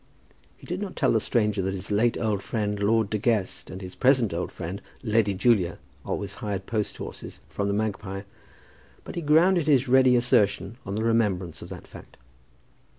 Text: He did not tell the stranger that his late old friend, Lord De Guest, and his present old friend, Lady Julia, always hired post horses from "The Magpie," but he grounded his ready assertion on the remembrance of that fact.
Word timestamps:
He 0.57 0.65
did 0.65 0.81
not 0.81 0.95
tell 0.95 1.11
the 1.11 1.19
stranger 1.19 1.61
that 1.61 1.75
his 1.75 1.91
late 1.91 2.17
old 2.17 2.41
friend, 2.41 2.81
Lord 2.81 3.11
De 3.11 3.19
Guest, 3.19 3.69
and 3.69 3.81
his 3.83 3.93
present 3.93 4.33
old 4.33 4.51
friend, 4.51 4.81
Lady 5.03 5.35
Julia, 5.35 5.77
always 6.03 6.33
hired 6.41 6.65
post 6.65 6.97
horses 6.97 7.39
from 7.49 7.67
"The 7.67 7.75
Magpie," 7.75 8.23
but 9.03 9.13
he 9.13 9.21
grounded 9.21 9.67
his 9.67 9.87
ready 9.87 10.15
assertion 10.15 10.77
on 10.87 10.95
the 10.95 11.03
remembrance 11.03 11.61
of 11.61 11.69
that 11.69 11.85
fact. 11.85 12.17